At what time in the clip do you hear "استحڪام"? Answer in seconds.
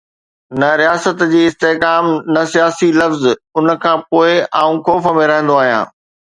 1.49-2.05